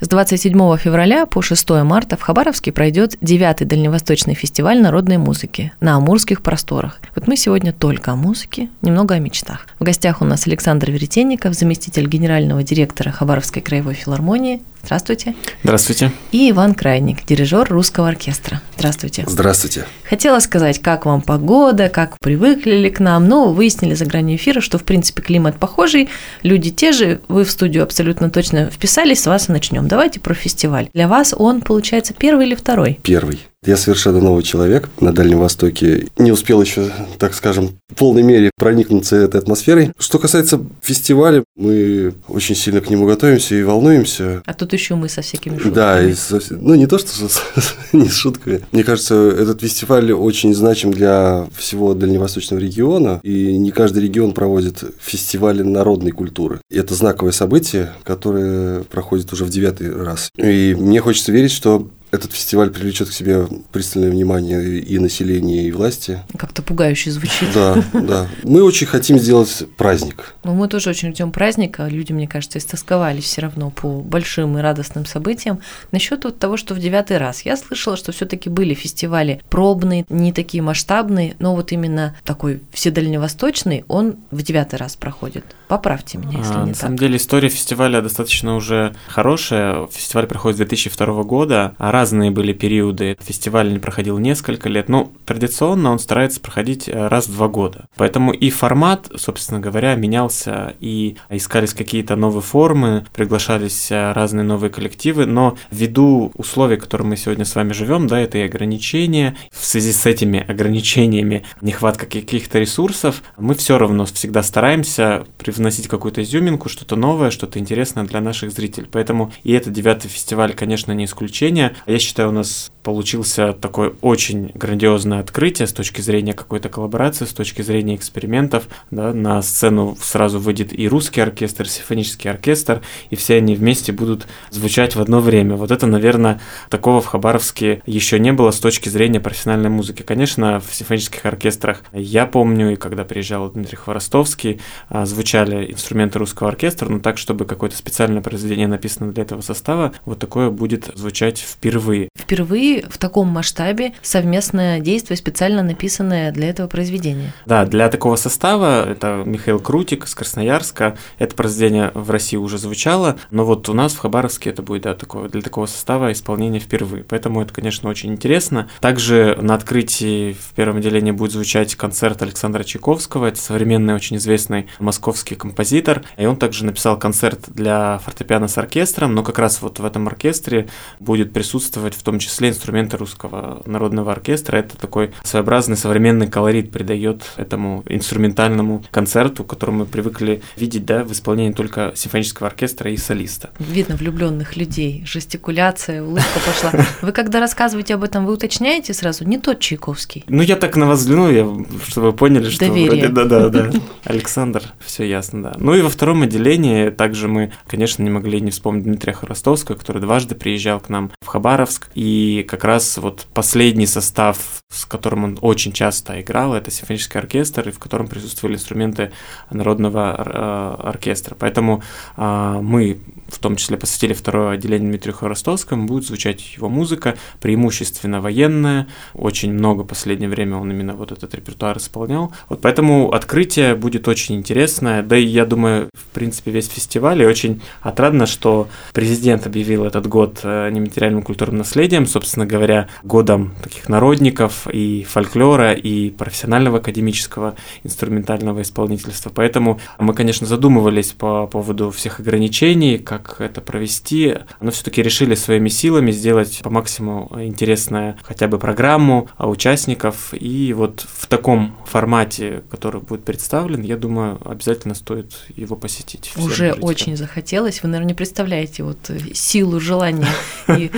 [0.00, 5.96] С 27 февраля по 6 марта в Хабаровске пройдет 9-й Дальневосточный фестиваль народной музыки на
[5.96, 7.00] Амурских просторах.
[7.16, 9.66] Вот мы сегодня только о музыке, немного о мечтах.
[9.80, 14.62] В гостях у нас Александр Веретенников, заместитель генерального директора Хабаровской краевой филармонии.
[14.84, 15.34] Здравствуйте.
[15.64, 16.12] Здравствуйте.
[16.30, 18.62] И Иван Крайник, дирижер русского оркестра.
[18.76, 19.24] Здравствуйте.
[19.26, 19.84] Здравствуйте.
[20.08, 24.60] Хотела сказать, как вам погода, как привыкли ли к нам, но выяснили за гранью эфира,
[24.60, 26.08] что в принципе климат похожий,
[26.42, 29.87] люди те же, вы в студию абсолютно точно вписались, с вас и начнем.
[29.88, 30.88] Давайте про фестиваль.
[30.92, 33.00] Для вас он, получается, первый или второй?
[33.02, 33.40] Первый.
[33.66, 36.06] Я совершенно новый человек на Дальнем Востоке.
[36.16, 39.92] Не успел еще, так скажем, в полной мере проникнуться этой атмосферой.
[39.98, 44.42] Что касается фестиваля, мы очень сильно к нему готовимся и волнуемся.
[44.46, 45.74] А тут еще мы со всякими шутками.
[45.74, 47.42] Да, и со, ну не то, что с,
[47.92, 48.60] не с шутками.
[48.70, 54.84] Мне кажется, этот фестиваль очень значим для всего дальневосточного региона, и не каждый регион проводит
[55.00, 56.60] фестивали народной культуры.
[56.70, 60.30] И это знаковое событие, которое проходит уже в девятый раз.
[60.36, 65.72] И мне хочется верить, что этот фестиваль привлечет к себе пристальное внимание и населения, и
[65.72, 66.22] власти.
[66.36, 67.48] Как-то пугающе звучит.
[67.54, 68.28] Да, да.
[68.44, 70.34] Мы очень хотим сделать праздник.
[70.44, 71.86] Ну, мы тоже очень ждем праздника.
[71.86, 75.60] Люди, мне кажется, истосковались все равно по большим и радостным событиям.
[75.92, 77.42] Насчет вот того, что в девятый раз.
[77.42, 83.84] Я слышала, что все-таки были фестивали пробные, не такие масштабные, но вот именно такой вседальневосточный,
[83.88, 85.44] он в девятый раз проходит.
[85.68, 86.76] Поправьте меня, если а, не на так.
[86.76, 89.86] самом деле история фестиваля достаточно уже хорошая.
[89.88, 91.74] Фестиваль проходит с 2002 года.
[91.78, 93.16] А разные были периоды.
[93.20, 97.88] Фестиваль не проходил несколько лет, но традиционно он старается проходить э, раз в два года.
[97.96, 104.70] Поэтому и формат, собственно говоря, менялся, и искались какие-то новые формы, приглашались э, разные новые
[104.70, 109.36] коллективы, но ввиду условий, в которых мы сегодня с вами живем, да, это и ограничения,
[109.50, 116.22] в связи с этими ограничениями, нехватка каких-то ресурсов, мы все равно всегда стараемся привносить какую-то
[116.22, 118.86] изюминку, что-то новое, что-то интересное для наших зрителей.
[118.88, 121.74] Поэтому и этот девятый фестиваль, конечно, не исключение.
[121.88, 127.34] Я считаю, у нас получился такое очень грандиозное открытие с точки зрения какой-то коллаборации, с
[127.34, 128.66] точки зрения экспериментов.
[128.90, 133.92] Да, на сцену сразу выйдет и русский оркестр, и симфонический оркестр, и все они вместе
[133.92, 135.56] будут звучать в одно время.
[135.56, 136.40] Вот это, наверное,
[136.70, 140.00] такого в Хабаровске еще не было с точки зрения профессиональной музыки.
[140.00, 146.48] Конечно, в симфонических оркестрах я помню, и когда приезжал Дмитрий Хворостовский, а, звучали инструменты русского
[146.48, 151.38] оркестра, но так, чтобы какое-то специальное произведение написано для этого состава, вот такое будет звучать
[151.38, 151.98] впервые
[152.38, 152.77] впервые.
[152.88, 157.32] В таком масштабе совместное действие, специально написанное для этого произведения.
[157.46, 163.18] Да, для такого состава, это Михаил Крутик с Красноярска, это произведение в России уже звучало,
[163.30, 167.04] но вот у нас в Хабаровске это будет да, такое, для такого состава исполнение впервые.
[167.04, 168.68] Поэтому это, конечно, очень интересно.
[168.80, 174.68] Также на открытии в первом отделении будет звучать концерт Александра Чайковского, это современный, очень известный
[174.78, 179.78] московский композитор, и он также написал концерт для фортепиано с оркестром, но как раз вот
[179.78, 180.68] в этом оркестре
[180.98, 184.56] будет присутствовать в том числе инструменты русского народного оркестра.
[184.56, 191.12] Это такой своеобразный современный колорит придает этому инструментальному концерту, который мы привыкли видеть да, в
[191.12, 193.50] исполнении только симфонического оркестра и солиста.
[193.60, 196.84] Видно влюбленных людей, жестикуляция, улыбка пошла.
[197.02, 200.24] Вы когда рассказываете об этом, вы уточняете сразу, не тот Чайковский?
[200.28, 201.46] Ну, я так на вас взглянул, я,
[201.86, 202.90] чтобы вы поняли, что Доверие.
[202.90, 203.70] вроде да-да, да.
[204.04, 205.54] Александр, все ясно, да.
[205.58, 210.02] Ну и во втором отделении также мы, конечно, не могли не вспомнить Дмитрия Хоростовского, который
[210.02, 211.88] дважды приезжал к нам в Хабар Хабаровск.
[211.94, 214.38] И как раз вот последний состав,
[214.72, 219.12] с которым он очень часто играл, это симфонический оркестр, и в котором присутствовали инструменты
[219.50, 221.36] народного э, оркестра.
[221.38, 221.82] Поэтому
[222.16, 222.98] а, мы
[223.28, 229.52] в том числе посвятили второе отделение Дмитрию Хворостовскому, будет звучать его музыка, преимущественно военная, очень
[229.52, 232.32] много в последнее время он именно вот этот репертуар исполнял.
[232.48, 237.26] Вот поэтому открытие будет очень интересное, да и я думаю, в принципе, весь фестиваль, и
[237.26, 243.88] очень отрадно, что президент объявил этот год э, нематериальным культурным наследием, собственно говоря, годом таких
[243.88, 247.54] народников и фольклора, и профессионального академического
[247.84, 249.30] инструментального исполнительства.
[249.34, 255.68] Поэтому мы, конечно, задумывались по поводу всех ограничений, как это провести, но все-таки решили своими
[255.68, 260.32] силами сделать по максимуму интересную хотя бы программу участников.
[260.32, 266.32] И вот в таком формате, который будет представлен, я думаю, обязательно стоит его посетить.
[266.36, 267.82] Уже очень захотелось.
[267.82, 270.28] Вы, наверное, не представляете вот силу желания
[270.68, 270.90] и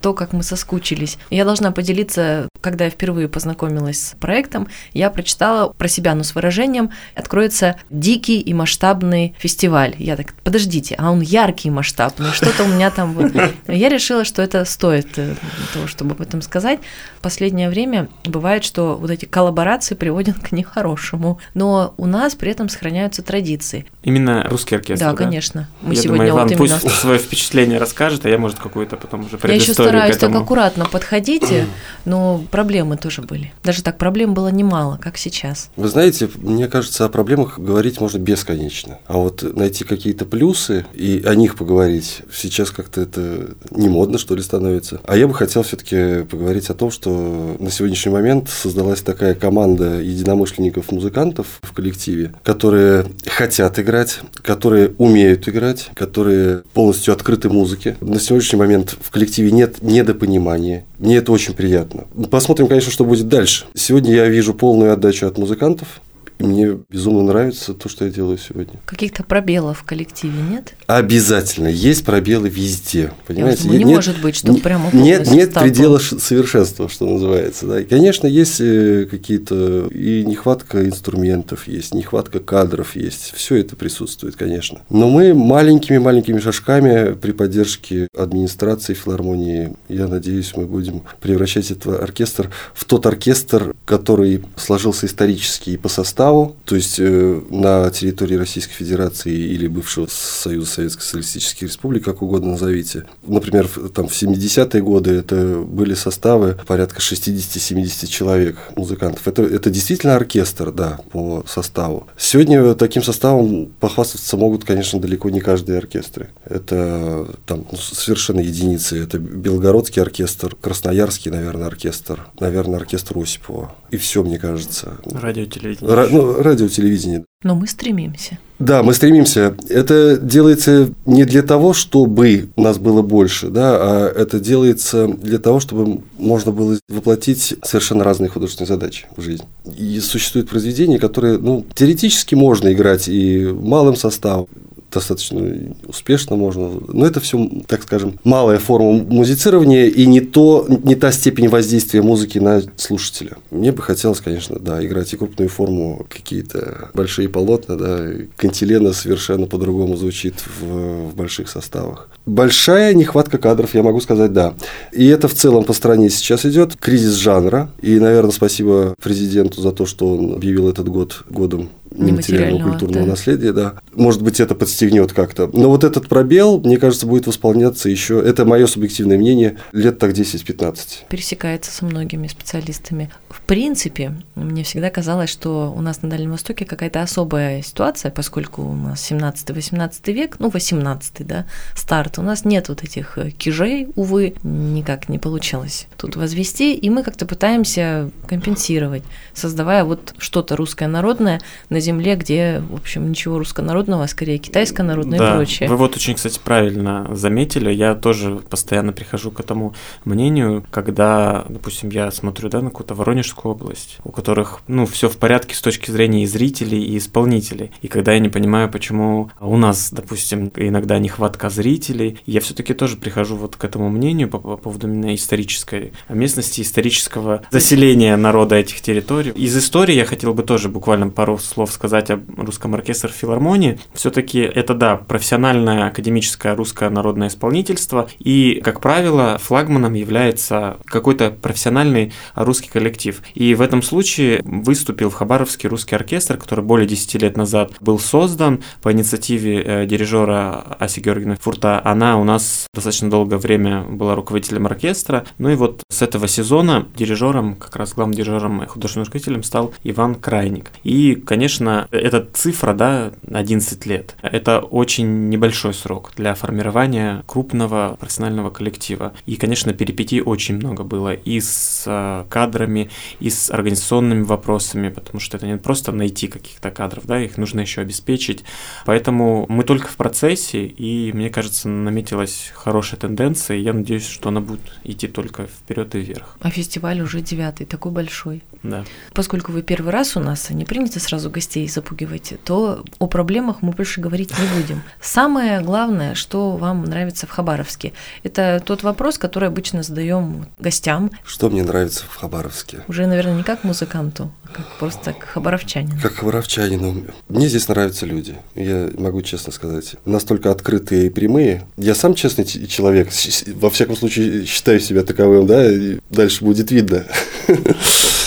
[0.00, 1.18] то, как мы соскучились учились.
[1.30, 6.34] Я должна поделиться, когда я впервые познакомилась с проектом, я прочитала про себя, но с
[6.34, 9.94] выражением «откроется дикий и масштабный фестиваль».
[9.98, 13.32] Я так, подождите, а он яркий и масштабный, что-то у меня там вот.
[13.66, 15.34] Я решила, что это стоит э,
[15.72, 16.78] того, чтобы об этом сказать.
[17.18, 22.52] В последнее время бывает, что вот эти коллаборации приводят к нехорошему, но у нас при
[22.52, 23.86] этом сохраняются традиции.
[24.02, 25.10] Именно русский оркестр, да?
[25.12, 25.68] Да, конечно.
[25.82, 26.78] Мы я сегодня думаю, Иван вот именно...
[26.80, 30.75] пусть свое впечатление расскажет, а я, может, какую-то потом уже Я еще стараюсь так аккуратно
[30.84, 31.66] подходите,
[32.04, 33.52] но проблемы тоже были.
[33.64, 35.70] Даже так, проблем было немало, как сейчас.
[35.76, 38.98] Вы знаете, мне кажется, о проблемах говорить можно бесконечно.
[39.06, 44.34] А вот найти какие-то плюсы и о них поговорить, сейчас как-то это не модно, что
[44.34, 45.00] ли, становится.
[45.06, 50.00] А я бы хотел все-таки поговорить о том, что на сегодняшний момент создалась такая команда
[50.00, 57.96] единомышленников-музыкантов в коллективе, которые хотят играть, которые умеют играть, которые полностью открыты музыке.
[58.00, 60.65] На сегодняшний момент в коллективе нет недопонимания.
[60.98, 62.04] Мне это очень приятно.
[62.30, 63.64] Посмотрим, конечно, что будет дальше.
[63.74, 66.00] Сегодня я вижу полную отдачу от музыкантов.
[66.38, 68.74] И мне безумно нравится то, что я делаю сегодня.
[68.84, 70.74] Каких-то пробелов в коллективе нет?
[70.86, 71.68] Обязательно.
[71.68, 73.12] Есть пробелы везде.
[73.26, 73.62] Понимаете?
[73.62, 77.66] Я думаю, не нет, может быть, что нет, прямо Нет, нет предела совершенства, что называется.
[77.66, 77.80] Да.
[77.80, 83.32] И, конечно, есть э, какие-то и нехватка инструментов есть, нехватка кадров есть.
[83.34, 84.80] Все это присутствует, конечно.
[84.90, 92.50] Но мы маленькими-маленькими шажками при поддержке администрации филармонии, я надеюсь, мы будем превращать этот оркестр
[92.74, 98.34] в тот оркестр, который сложился исторически и по составу составу, то есть э, на территории
[98.34, 103.04] Российской Федерации или бывшего Союза Советских Социалистических Республик, как угодно назовите.
[103.26, 109.28] Например, там в 70-е годы это были составы порядка 60-70 человек музыкантов.
[109.28, 112.08] Это, это действительно оркестр, да, по составу.
[112.18, 116.30] Сегодня таким составом похвастаться могут, конечно, далеко не каждые оркестры.
[116.44, 119.02] Это там ну, совершенно единицы.
[119.02, 123.74] Это Белгородский оркестр, Красноярский, наверное, оркестр, наверное, оркестр Осипова.
[123.90, 124.96] И все, мне кажется.
[125.04, 127.24] Радиотелевидение ну, радио, телевидение.
[127.42, 128.38] Но мы стремимся.
[128.58, 129.54] Да, мы стремимся.
[129.68, 135.60] Это делается не для того, чтобы нас было больше, да, а это делается для того,
[135.60, 139.44] чтобы можно было воплотить совершенно разные художественные задачи в жизнь.
[139.76, 144.46] И существуют произведения, которые, ну, теоретически можно играть и малым составом,
[144.96, 146.80] достаточно успешно можно.
[146.88, 152.00] Но это все, так скажем, малая форма музицирования и не, то, не та степень воздействия
[152.00, 153.36] музыки на слушателя.
[153.50, 159.46] Мне бы хотелось, конечно, да, играть и крупную форму, какие-то большие полотна, да, кантилена совершенно
[159.46, 162.08] по-другому звучит в, в больших составах.
[162.24, 164.54] Большая нехватка кадров, я могу сказать, да.
[164.92, 167.70] И это в целом по стране сейчас идет кризис жанра.
[167.82, 173.10] И, наверное, спасибо президенту за то, что он объявил этот год годом нематериального культурного да.
[173.10, 173.74] наследия, да.
[173.94, 175.48] Может быть, это подстегнет как-то.
[175.52, 180.12] Но вот этот пробел, мне кажется, будет восполняться еще, это мое субъективное мнение, лет так
[180.12, 180.76] 10-15.
[181.08, 183.10] Пересекается со многими специалистами.
[183.36, 188.62] В принципе, мне всегда казалось, что у нас на Дальнем Востоке какая-то особая ситуация, поскольку
[188.62, 191.44] у нас 17-18 век, ну, 18 да,
[191.74, 196.88] старт, у нас нет вот этих э, кижей, увы, никак не получилось тут возвести, и
[196.88, 199.04] мы как-то пытаемся компенсировать,
[199.34, 205.18] создавая вот что-то русское народное на земле, где, в общем, ничего руссконародного, а скорее китайско-народное
[205.18, 205.68] да, и прочее.
[205.68, 207.70] Вы вот очень, кстати, правильно заметили.
[207.70, 209.74] Я тоже постоянно прихожу к этому
[210.06, 212.94] мнению, когда, допустим, я смотрю да, на какую-то
[213.26, 217.72] Воронежскую область, у которых ну, все в порядке с точки зрения и зрителей, и исполнителей.
[217.82, 222.96] И когда я не понимаю, почему у нас, допустим, иногда нехватка зрителей, я все-таки тоже
[222.96, 228.80] прихожу вот к этому мнению по, по поводу именно исторической местности, исторического заселения народа этих
[228.80, 229.30] территорий.
[229.30, 233.78] Из истории я хотел бы тоже буквально пару слов сказать об русском оркестре филармонии.
[233.94, 242.12] Все-таки это, да, профессиональное академическое русское народное исполнительство, и, как правило, флагманом является какой-то профессиональный
[242.34, 243.15] русский коллектив.
[243.34, 247.98] И в этом случае выступил в Хабаровский русский оркестр, который более 10 лет назад был
[247.98, 251.80] создан по инициативе э, дирижера Аси Георгиевны Фурта.
[251.84, 255.24] Она у нас достаточно долгое время была руководителем оркестра.
[255.38, 259.72] Ну и вот с этого сезона дирижером, как раз главным дирижером и художественным руководителем стал
[259.84, 260.70] Иван Крайник.
[260.84, 267.96] И, конечно, конечно, эта цифра, да, 11 лет, это очень небольшой срок для формирования крупного
[267.98, 269.12] профессионального коллектива.
[269.26, 275.20] И, конечно, перипетий очень много было и с э, кадрами, и с организационными вопросами, потому
[275.20, 278.44] что это не просто найти каких-то кадров, да, их нужно еще обеспечить.
[278.84, 284.28] Поэтому мы только в процессе, и мне кажется, наметилась хорошая тенденция, и я надеюсь, что
[284.28, 286.36] она будет идти только вперед и вверх.
[286.40, 288.42] А фестиваль уже девятый, такой большой.
[288.62, 288.84] Да.
[289.12, 293.72] Поскольку вы первый раз у нас, не принято сразу гостей запугивать, то о проблемах мы
[293.72, 294.82] больше говорить не будем.
[295.00, 301.10] Самое главное, что вам нравится в Хабаровске, это тот вопрос, который обычно задаем гостям.
[301.24, 302.80] Что мне нравится в Хабаровске?
[302.88, 306.00] Уже, наверное, не как музыканту, а как просто как хабаровчанину.
[306.02, 307.04] Как хабаровчанину.
[307.28, 308.36] Мне здесь нравятся люди.
[308.54, 309.96] Я могу честно сказать.
[310.04, 311.66] Настолько открытые и прямые.
[311.76, 313.08] Я сам честный человек.
[313.54, 317.04] Во всяком случае, считаю себя таковым, да, и дальше будет видно.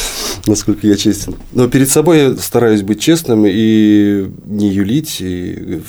[0.49, 1.35] насколько я честен.
[1.53, 5.81] Но перед собой я стараюсь быть честным и не юлить, и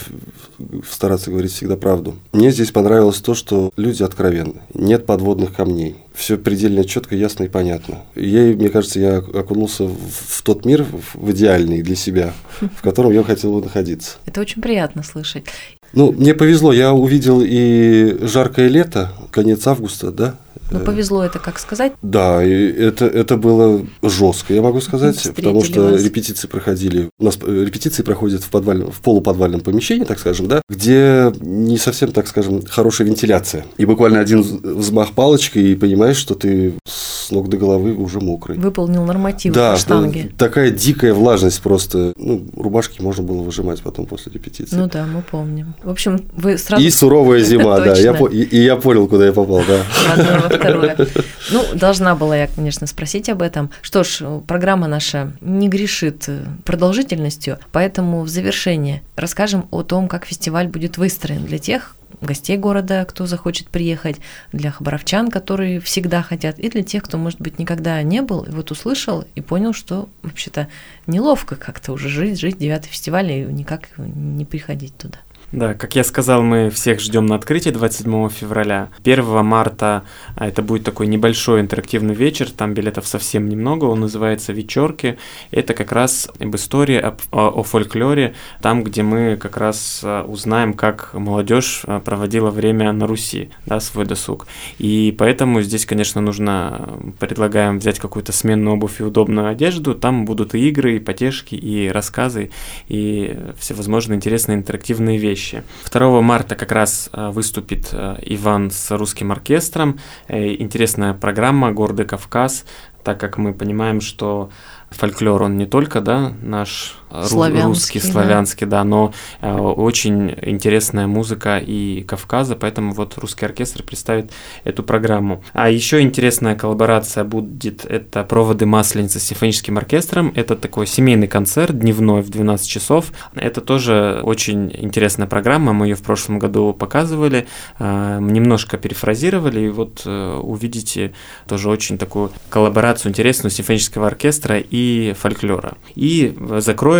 [0.88, 2.16] стараться говорить всегда правду.
[2.32, 5.96] Мне здесь понравилось то, что люди откровенны, нет подводных камней.
[6.14, 8.02] Все предельно четко, ясно и понятно.
[8.14, 13.22] Я, мне кажется, я окунулся в тот мир, в идеальный для себя, в котором я
[13.22, 14.16] хотел бы находиться.
[14.26, 15.44] Это очень приятно слышать.
[15.92, 20.36] Ну, мне повезло, я увидел и жаркое лето, конец августа, да,
[20.70, 21.92] ну, повезло это, как сказать?
[22.02, 26.02] Да, и это, это было жестко, я могу сказать, Встретили потому что вас.
[26.02, 27.10] репетиции проходили.
[27.18, 31.78] У нас э, репетиции проходят в, подвальном, в полуподвальном помещении, так скажем, да, где не
[31.78, 33.64] совсем, так скажем, хорошая вентиляция.
[33.78, 38.58] И буквально один взмах палочкой, и понимаешь, что ты с ног до головы уже мокрый.
[38.58, 40.30] Выполнил нормативы да, по штанге.
[40.36, 42.12] такая дикая влажность просто.
[42.16, 44.76] Ну, рубашки можно было выжимать потом после репетиции.
[44.76, 45.74] Ну да, мы помним.
[45.82, 46.82] В общем, вы сразу...
[46.82, 47.96] И суровая зима, да.
[47.96, 50.58] Я, и, и я понял, куда я попал, да.
[50.60, 50.96] Второе.
[51.50, 53.70] Ну, должна была я, конечно, спросить об этом.
[53.82, 56.28] Что ж, программа наша не грешит
[56.64, 63.04] продолжительностью, поэтому в завершение расскажем о том, как фестиваль будет выстроен для тех, гостей города,
[63.04, 64.16] кто захочет приехать,
[64.52, 68.50] для хабаровчан, которые всегда хотят, и для тех, кто, может быть, никогда не был, и
[68.50, 70.68] вот услышал и понял, что вообще-то
[71.06, 75.18] неловко как-то уже жить, жить девятый фестиваль и никак не приходить туда.
[75.52, 78.90] Да, как я сказал, мы всех ждем на открытии 27 февраля.
[79.02, 80.04] 1 марта
[80.36, 85.18] а, это будет такой небольшой интерактивный вечер, там билетов совсем немного, он называется «Вечерки».
[85.50, 90.72] Это как раз об истории, о, о фольклоре, там, где мы как раз а, узнаем,
[90.72, 94.46] как молодежь а, проводила время на Руси, да, свой досуг.
[94.78, 100.54] И поэтому здесь, конечно, нужно, предлагаем взять какую-то сменную обувь и удобную одежду, там будут
[100.54, 102.52] и игры, и потешки, и рассказы,
[102.86, 105.62] и всевозможные интересные интерактивные вещи вещи.
[105.92, 109.98] 2 марта как раз э, выступит э, Иван с русским оркестром.
[110.28, 112.64] Э, интересная программа «Гордый Кавказ»,
[113.02, 114.50] так как мы понимаем, что
[114.90, 121.58] фольклор, он не только, да, наш славянский, русский, славянский, да, но э, очень интересная музыка
[121.58, 124.32] и Кавказа, поэтому вот русский оркестр представит
[124.64, 125.42] эту программу.
[125.52, 131.78] А еще интересная коллаборация будет, это «Проводы Масленицы» с симфоническим оркестром, это такой семейный концерт
[131.78, 137.46] дневной в 12 часов, это тоже очень интересная программа, мы ее в прошлом году показывали,
[137.78, 141.12] э, немножко перефразировали, и вот э, увидите
[141.46, 145.74] тоже очень такую коллаборацию интересную симфонического оркестра и фольклора.
[145.94, 146.34] И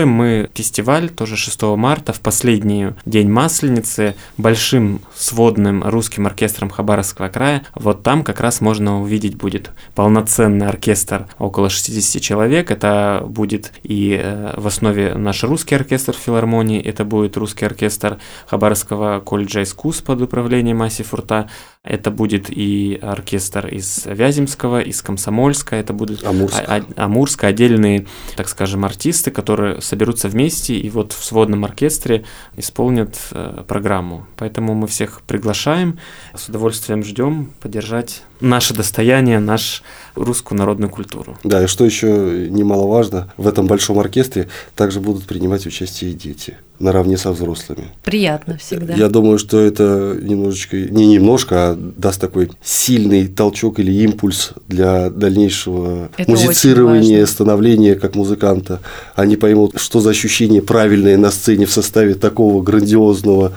[0.01, 7.29] закроем мы фестиваль тоже 6 марта в последний день Масленицы большим сводным русским оркестром Хабаровского
[7.29, 7.63] края.
[7.75, 12.71] Вот там как раз можно увидеть будет полноценный оркестр около 60 человек.
[12.71, 19.21] Это будет и э, в основе наш русский оркестр филармонии, это будет русский оркестр Хабаровского
[19.21, 21.49] колледжа искусств под управлением Аси Фурта.
[21.83, 26.63] Это будет и оркестр из Вяземского, из Комсомольска, это будет Амурск.
[26.67, 32.25] А, а, Амурск, отдельные, так скажем, артисты, которые соберутся вместе и вот в сводном оркестре
[32.57, 34.27] исполнят э, программу.
[34.37, 35.99] Поэтому мы всех приглашаем,
[36.35, 39.83] с удовольствием ждем поддержать наше достояние, наш
[40.15, 41.39] русскую народную культуру.
[41.45, 46.57] Да, и что еще немаловажно, в этом большом оркестре также будут принимать участие и дети
[46.79, 47.85] наравне со взрослыми.
[48.03, 48.95] Приятно всегда.
[48.95, 55.11] Я думаю, что это немножечко, не немножко, а даст такой сильный толчок или импульс для
[55.11, 58.81] дальнейшего это музицирования, становления как музыканта.
[59.15, 63.53] Они поймут, что за ощущение правильное на сцене в составе такого грандиозного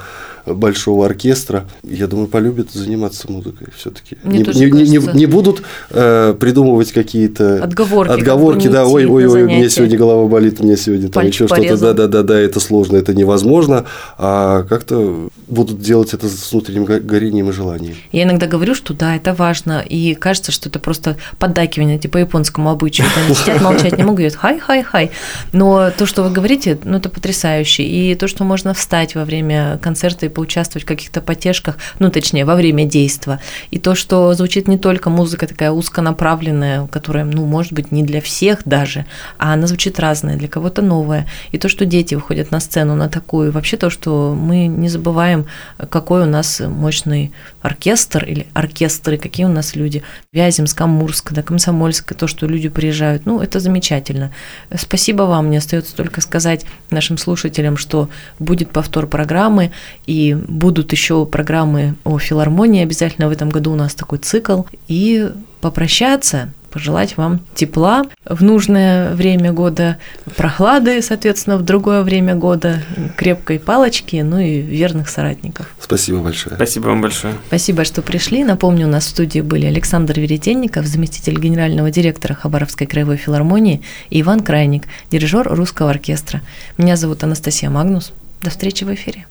[0.45, 4.17] большого оркестра, я думаю, полюбят заниматься музыкой все-таки.
[4.23, 9.69] Не, не, не, не будут э, придумывать какие-то отговорки, отговорки да, ой, ой, ой, мне
[9.69, 13.13] сегодня голова болит, мне сегодня там еще что-то, да, да, да, да, это сложно, это
[13.13, 13.85] невозможно,
[14.17, 17.95] а как-то будут делать это с внутренним горением и желанием.
[18.11, 22.69] Я иногда говорю, что да, это важно, и кажется, что это просто поддакивание, типа японскому
[22.69, 25.11] обычаю, они сидят, молчать не могут, говорят хай, хай, хай,
[25.53, 29.79] но то, что вы говорите, ну, это потрясающе, и то, что можно встать во время
[29.81, 33.39] концерта и поучаствовать в каких-то потешках, ну, точнее, во время действа.
[33.71, 38.21] И то, что звучит не только музыка такая узконаправленная, которая, ну, может быть, не для
[38.21, 39.05] всех даже,
[39.37, 41.27] а она звучит разная, для кого-то новая.
[41.51, 45.45] И то, что дети выходят на сцену на такую, вообще то, что мы не забываем,
[45.89, 50.03] какой у нас мощный оркестр или оркестры, какие у нас люди.
[50.31, 54.31] Вяземск, Амурск, да, Комсомольск, то, что люди приезжают, ну, это замечательно.
[54.75, 58.09] Спасибо вам, мне остается только сказать нашим слушателям, что
[58.39, 59.71] будет повтор программы,
[60.05, 65.29] и будут еще программы о филармонии обязательно в этом году у нас такой цикл, и
[65.59, 69.99] попрощаться– пожелать вам тепла в нужное время года,
[70.35, 72.81] прохлады, соответственно, в другое время года,
[73.15, 75.67] крепкой палочки, ну и верных соратников.
[75.79, 76.55] Спасибо большое.
[76.55, 77.35] Спасибо вам большое.
[77.47, 78.43] Спасибо, что пришли.
[78.43, 84.21] Напомню, у нас в студии были Александр Веретенников, заместитель генерального директора Хабаровской краевой филармонии, и
[84.21, 86.41] Иван Крайник, дирижер русского оркестра.
[86.79, 88.13] Меня зовут Анастасия Магнус.
[88.41, 89.27] До встречи в эфире.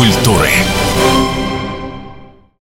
[0.00, 0.48] Культуры.